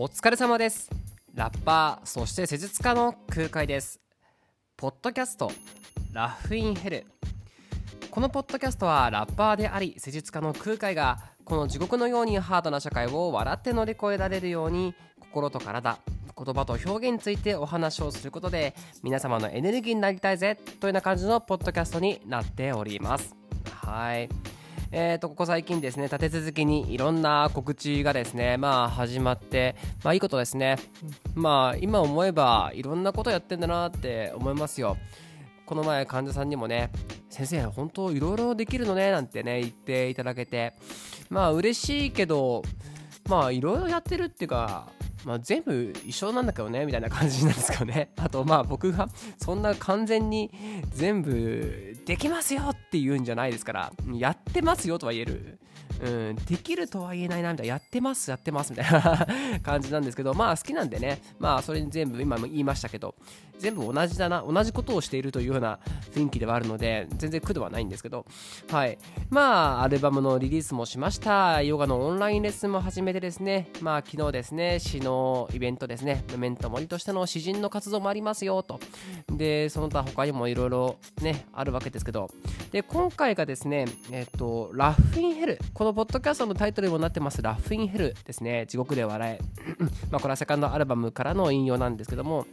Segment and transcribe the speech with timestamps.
[0.00, 0.88] お疲れ様です。
[1.34, 4.00] ラッパーそして施術家の空海です。
[4.76, 5.50] ポッドキャスト
[6.12, 7.06] ラフインヘル。
[8.08, 15.98] このポッドキャストはラッパーであり施術家の空海がこの地獄のようにハードな社会を笑って乗り越えられるように心と体
[16.36, 23.34] 言葉と表現についてお話をすることで皆様のエネルギーになりたいぜというような感じのポッドキャストになっております。
[23.82, 24.28] はい。
[24.90, 30.76] えー、とここ最近ですね立て続けにいろんな告知がですねまあ始まってまあいいことですね。
[31.34, 34.96] まあ今思えばいろんなことやってんだなって思いますよ。
[35.66, 36.90] この前患者さんにもね
[37.28, 40.74] 先生本当いろいろできるのねなんてね言っていただけて。
[41.30, 42.62] まあ嬉しいけど
[43.28, 44.88] まあいろいろやってるっていうか
[45.24, 48.10] まあ、全部一緒なんだけどねみたいな感じなんですけどね。
[48.18, 50.50] あとまあ僕がそんな完全に
[50.90, 55.58] 全部できますよっていうんじゃないですからやってますよとは言える。
[56.00, 59.26] うん、できるとは言えないなみたいな、やってます、やってますみたいな
[59.62, 63.16] 感じなんですけど、まあ好きなんでね、まあそれに全部今も言いましたけど、
[63.58, 65.78] 全部同じだな、同じことをしているというような
[66.12, 68.26] 雰囲気ではあるので、全然苦ではないんですけど、
[68.70, 68.98] はい。
[69.30, 71.62] まあ、アルバムのリリースもしました。
[71.62, 78.80] ヨガのオンラインレッスンも始めてですね、まあ昨日ですね、詩のイベントですね、メメント森としての詩人の活動もありますよと。
[79.30, 82.30] で、その他他にもいろいろね、あるわけですけど、
[82.72, 89.44] で、今回がですね、えっと、ラフインヘル、このポッドキャストのタイトルにもなってます、ラフインヘルですね、地獄で笑え。
[90.10, 92.46] まあこれはセカンドアルバムからの引用なんですけども、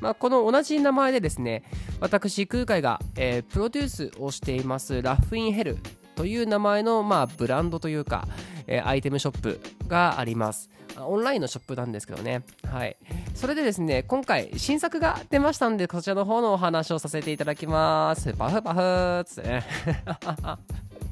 [0.00, 1.64] まあ、この同じ名前でですね
[2.00, 5.78] 私空海が、えー、プロデュースをしていますラフインヘル
[6.14, 8.26] という名前の、まあ、ブランドというか、
[8.66, 10.68] えー、アイテムショップがあります。
[11.00, 12.42] オンラインのショップなんですけどね。
[12.68, 12.96] はい。
[13.36, 18.32] それでですね今回新作が出ましたんでこちらの方のお話をさせていただきます。
[18.32, 19.48] パフパフーっつって。
[19.48, 19.64] ね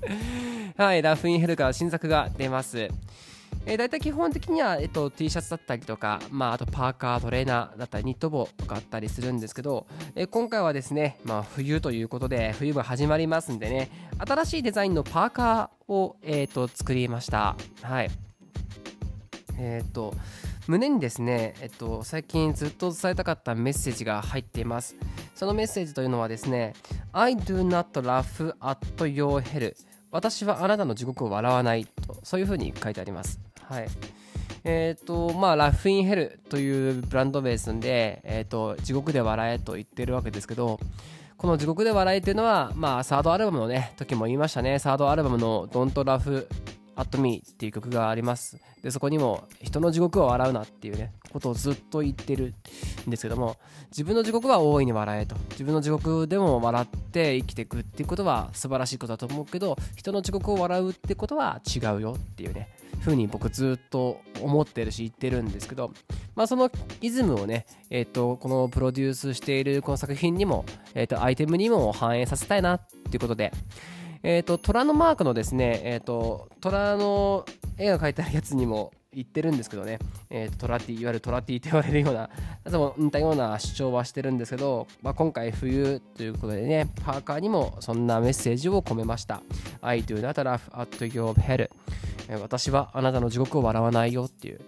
[0.76, 2.88] はいラフインヘルから新作が出ます。
[3.66, 17.56] えー、大体基本的には、えっと、T シャツだったりとか、まあ、あとパーカー、トレーナーだったり、ニット帽とかあったりするんですけど、えー、今回はですね、まあ、冬ということで、冬が始まりますんでね、新しいデザインのパーカーを、えー、と作りました。
[17.82, 18.10] はい。
[19.58, 20.14] えっ、と、
[20.68, 24.96] 胸にですね、えっと、最近ずっと伝えたかったメッセージが入っています。
[25.34, 26.74] そのメッセージというのはですね、
[27.12, 29.74] I do not laugh at your hell
[30.10, 33.38] 私はあなたの地獄を笑わないとそういうふうに書いてあります。
[33.68, 33.88] はい。
[34.64, 40.80] えっ、ー、と、まあ、ラフインヘルというブランドベースで、え、ー、と、地獄で笑えと言ってるわけですけど、
[41.36, 44.78] この地獄で笑えっていうのは、まあ、サードアルバムのね、時も言いましたね。
[44.78, 46.46] サードアルバムの Don't Laugh
[46.96, 48.58] at Me っていう曲があります。
[48.82, 52.54] で、そこにも、人の地獄を笑うなっていうね、ことをずっと言ってる
[53.06, 53.56] んですけども、
[53.90, 55.36] 自分の地獄は大いに笑えと。
[55.50, 62.70] 自分の地獄でも笑って生きていくっていうことは素晴らしいことだと思うけど、人の地獄を笑うってことは違うよっていうね。
[63.06, 65.92] ふうに僕ずっと思ってるし言ってるんですけど、
[66.34, 73.52] まあ、そのイズムをね、えーと、このプロデュースしているこの作品にも、えーと、アイテムにも反映させたいなっていうことで、
[74.24, 77.46] えーと、虎のマークのですね、えー、と虎の
[77.78, 82.28] 絵が描いてあるやつにも言ってるんですけどね、えー、とトラティいわゆるトラティと言われるような
[82.98, 89.42] 似たような主張はしてるんですけど、まあ、今回冬ということでねパーカーにもそんなメッセージを込めました。
[89.80, 91.70] I do not laugh at your hell
[92.40, 94.60] 私はあなたの地獄を笑わないよっていう、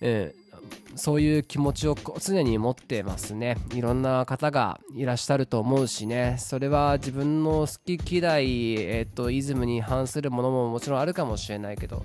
[0.00, 3.56] えー、そういう気持ちを常に持ってますね。
[3.74, 6.36] いろんな方がいらっしゃると思うしね。
[6.38, 12.02] それは自分の好き嫌い、えーと、イズムに反するものももちろんあるかもしれないけど、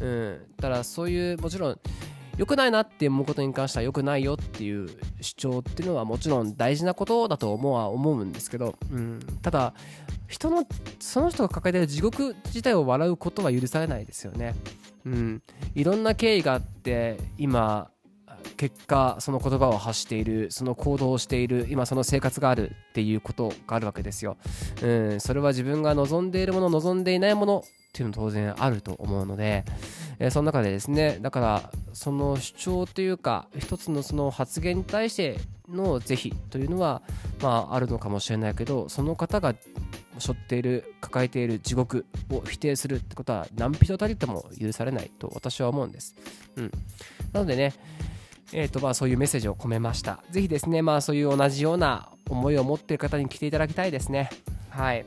[0.00, 1.80] うん、ただそういうもちろん
[2.40, 4.88] 良くないなって思うことに関しては良くないよっていう
[5.20, 9.74] 主張っていうのはもちろん大事なことだと思うは思うんですけど、うん、ただ
[10.26, 10.64] 人の
[11.00, 14.54] その人が抱えている地獄自体を笑うことは許されないですよね。
[15.04, 15.42] うん、
[15.74, 17.90] いろんな経緯があって今
[18.56, 24.38] 結果その言葉を発しているその行動をしている今その生活があるっていうことがあるわけですよ。
[24.82, 29.64] うん、それは自分が望んでいるもの望んでいないものっていうの当然あると思うので、
[30.20, 35.38] えー、その中でですねだからその主張というか一つのその発言に対して
[35.68, 37.02] の是非というのは
[37.42, 39.54] まああるのかもしれないけどその方が
[40.18, 46.14] 背負っている抱えている地獄を否定するってことは何人たりとも許されないと私は思うんです。
[46.56, 46.70] うん、
[47.32, 47.74] なのでね
[48.52, 50.24] えーとまあ、そういうメッセージを込めました。
[50.30, 54.28] ぜひですね、まあ、そういう同じような思いを持っている方に来ていただきたいですね。
[54.70, 55.04] はい。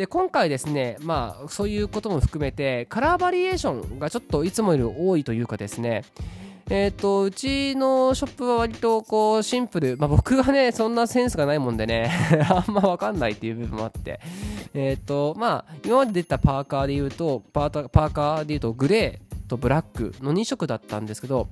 [0.00, 6.04] で今回ですね、まあ、そういうことも含めてカラーバリエーションがちょっといつもより多いというかですね
[6.70, 12.10] えっ、ー、とうちのショップは割とこうシンプル、まあ、僕がねそんなセンスがないもんでね
[12.48, 14.20] あんま分かんないっていう部分もあって
[14.72, 21.46] えっ、ー、とまあ今まで出たパーカーで言うとパーパーカーで言うとグレーとブラックの2色だったんですけど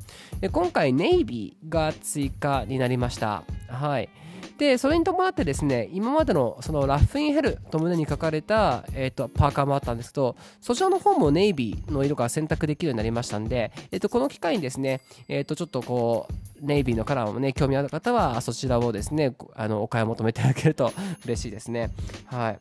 [0.52, 3.42] 今回ネイビーが追加になりました。
[3.68, 4.08] はい。
[4.58, 16.26] でそれに伴ってですね今までのそのラフインヘルと胸に書かれた、えーと、パーカーもあったんですけどそちらの方もネイビーの色が選択できるようになりましたんで、えーと、この機会にですね、えーと、ちょっとこ
[16.60, 20.92] うネイビーのカラーもね興味ある方はそちらをですねあのお買い求めていただけると
[21.24, 21.90] 嬉しいですね。
[22.26, 22.58] はい。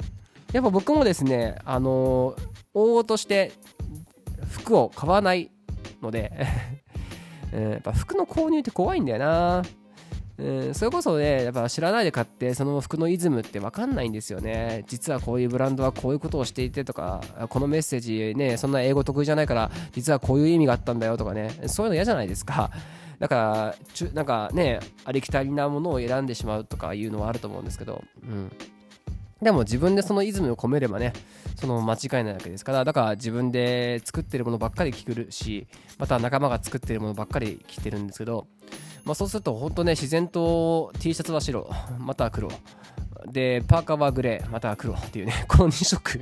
[0.53, 3.51] やっぱ僕もですねあのー、往々として
[4.51, 5.51] 服を買わない
[6.01, 6.31] ので
[7.51, 9.63] やっぱ服の購入って怖いんだよな。
[10.43, 14.83] ん、それこそね、やっぱ知らないで買って、その服のイズムって分かんないんですよね。
[14.87, 22.71] 実はこういうブランドはこういうことをしていてとか、このメッセージね、そんな英語得意じゃないから、実はこういう意味があったんだよとかね、そういうの嫌じゃないですか。
[23.19, 28.51] だから、ちゅなんかね、ありきたりなものを選んでしまうとかいうのはあると思うんですけど、うん。
[29.41, 31.13] でも自分でそのイズムを込めればね、
[31.55, 35.67] その間違いないわけですから、だから自分で作ってるものばっかり着るし、
[35.97, 38.47] また仲間が作ってるものばっかり着てるんですけど、
[39.07, 42.49] まあ、そうすると本当ね自然と T シャツは白または黒。
[43.25, 46.19] でパーカーはグレーまたは黒っていうね この2色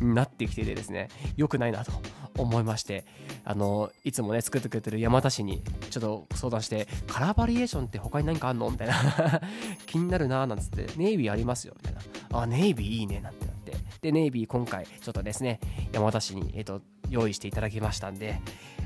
[0.00, 1.92] になってきててですね良くないなと
[2.38, 3.04] 思いまして
[3.44, 9.40] あのいつもね作ってくれてる山田氏にちょっと相談してカラーバリエーションって他に何かあんのみたいな。
[9.86, 12.00] 気になるなーなんつってネイビーありますよみたいな。
[12.40, 13.76] あネイビーいいねなんてなって。
[14.00, 15.60] でネイビー今回ちょっとですね
[15.92, 18.40] 山田氏にえっ、と用意していただきましたんで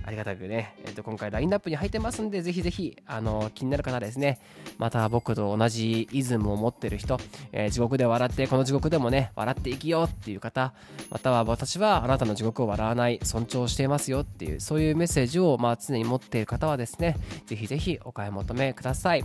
[0.05, 4.41] ありがたくね、えっと、今回ラインナップに入ってますんで、ぜひぜひ、あの、気になる方ですね、
[4.79, 7.19] また僕と同じイズムを持ってる人、
[7.53, 10.75] えー、地獄で笑って、この地獄でもね、笑っていきよっていう方、
[11.11, 17.17] または私はあなたの地獄を笑わない、尊重していますよっていう、そういうメッセージを、まあ、常に持っている方はですね、
[17.47, 19.25] ぜひぜひお買い求めください。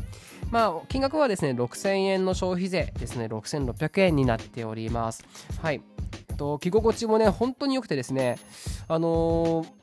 [0.52, 5.26] まあ、金額はですね、6000円の消費税ですね、6600円になっております。
[5.62, 5.82] はい。
[6.38, 8.38] と着心地もね、本当に良くてですね、
[8.88, 9.78] あのー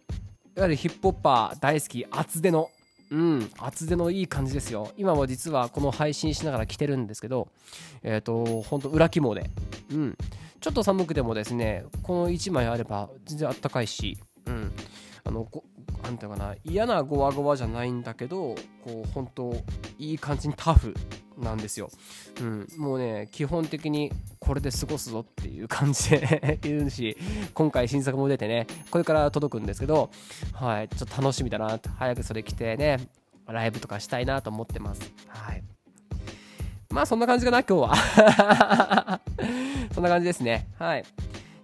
[0.57, 2.71] いわゆるヒップホッパー大好き厚手の
[3.11, 4.93] うん厚手のいい感じですよ。
[4.97, 7.49] 今も実はこの配信しながら着てるんですけど
[8.03, 9.51] えっ、ー、とほんと裏肝で
[9.91, 10.17] うん。
[10.61, 14.17] ちょっと寒くてもですねこの1枚あれば全然あったかいし
[14.47, 14.73] うん。
[15.25, 15.47] あの
[16.05, 18.55] なんていうかな嫌なゴワゴワじゃないんだけど
[18.85, 19.53] こう本当
[19.99, 20.95] いい感じにタフ。
[21.39, 21.91] なんですよ、
[22.41, 27.17] うん、もうね基本的にこれで過ごすぞっていう感じで いるし
[27.55, 30.11] 今回新作も出てねこれから届くんですけど
[30.53, 33.09] はいちょっと楽しみだな早くそれ着てね
[33.53, 35.13] ライブとかしたいなと思ってます。
[35.29, 35.63] はい。
[36.91, 39.21] まあそんな感じかな今日は。
[39.93, 40.69] そんな感じですね。
[40.79, 41.05] はい。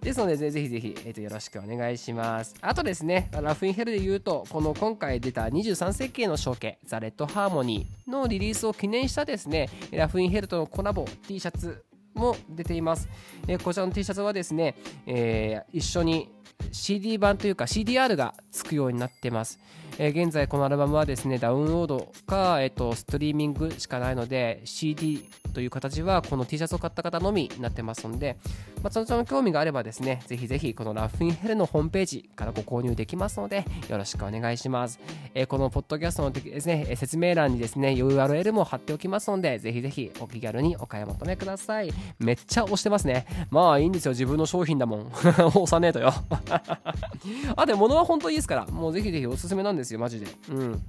[0.01, 2.55] ですので、ぜひぜひ、えー、とよろしくお願いします。
[2.59, 11.83] あとですね、ラフインヘルで言うと、この今回出た23世紀の象形、ザ・レッド・ハーモニーのリリースを記念したですね、ラフインヘルとのコラボ T シャツ
[12.15, 13.07] も出ています。
[13.47, 14.75] えー、こちらの T シャツはですね、
[15.05, 16.29] えー、一緒に
[16.71, 19.59] CD 版というか CDR がつくようになってます。
[20.03, 28.37] えー、現在このアルバムはですね、ダウンロードか、えーと、ストリーミングしかないので、CD という形はこの T シャツを買った方のみになってますので、
[28.81, 34.99] まあ、そのちの興味があればですね、ぜひぜひこのラフインヘルのホームページからご購入できますので、よろしくお願いします。
[35.35, 41.91] えー、このポッドキャストのですね、説明欄にですね、URL も貼っておきますので、ぜひぜひお気軽にお買い求めください。
[42.17, 43.27] めっちゃ押してますね。
[43.51, 45.11] まあいいんですよ、自分の商品だもん。
[45.13, 46.11] 押さねえとよ。
[47.55, 50.27] あ、でも物は本当いいですから、もうぜひぜひおすすめなんですよ、マジで。
[50.49, 50.81] うん。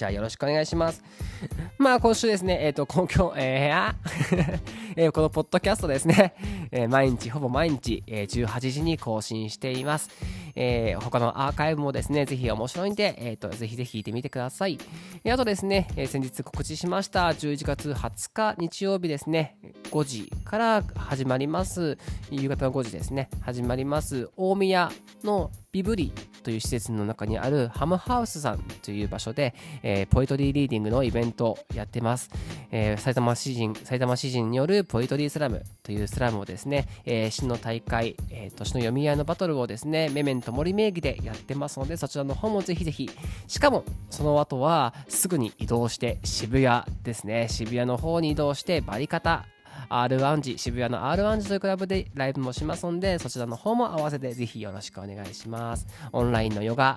[0.00, 1.04] じゃあよろしくお願いします。
[1.76, 4.60] まあ今週ですね、えっ、ー、と、今日、えー、
[4.96, 6.34] えー、このポッドキャストですね、
[6.72, 10.08] えー、毎日、ほぼ毎日、えー、18時に更新しています。
[10.54, 14.78] えー、他のアーカイブもですね、ぜひ面白いんで、えーと、ぜひぜひ聞いてみてください。
[15.22, 19.58] えー、あとですね、えー、先日告知しました11月20日日曜日ですね、
[19.90, 21.98] 5時から始まります、
[22.30, 24.90] 夕方の5時ですね、始まります、大宮
[25.22, 26.10] のビブリ
[26.42, 32.30] という施設の中にあるハムハウスさんという場所で、えー、ポエトリーリーディングのイベントをやってます。
[32.70, 43.10] えー、埼玉詩人、埼玉詩人によるポエトリースラムというスラムをですね、えー、詩の大会、えー、年の読み合いのバトルをですね、メメント森名義でやってますので、そちらの方もぜひぜひ。
[43.46, 49.46] しかも、その後はすぐに移動して渋谷ですね、渋谷の方に移動してバリカタ
[49.90, 55.86] R1 時、渋谷の R1 時というクラブでライブもしますので、そちらの方も合わせてぜひよろしくお願いします。
[56.12, 56.96] オンラインのヨガ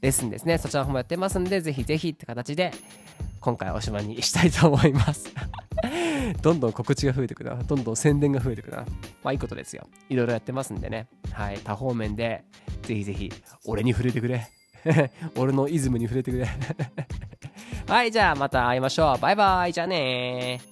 [0.00, 2.72] レッスンですね、そちらの方もやってますんで、ぜひぜひって形で、
[3.40, 5.32] 今回おしまいにしたいと思います
[6.42, 7.62] どんどん告知が増えてくるな。
[7.62, 8.84] どんどん宣伝が増えてくるな。
[9.22, 9.86] まあいいことですよ。
[10.08, 11.08] いろいろやってますんでね。
[11.32, 11.58] はい。
[11.58, 12.44] 多方面で、
[12.82, 13.32] ぜひぜひ、
[13.66, 14.48] 俺に触れてくれ。
[15.36, 16.48] 俺のイズムに触れてくれ。
[17.88, 18.12] はい。
[18.12, 19.20] じゃあまた会いましょう。
[19.20, 19.72] バイバイ。
[19.72, 20.71] じゃあね